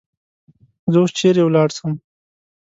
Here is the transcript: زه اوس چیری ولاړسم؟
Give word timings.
زه 0.91 0.97
اوس 1.01 1.11
چیری 1.17 1.41
ولاړسم؟ 1.45 1.91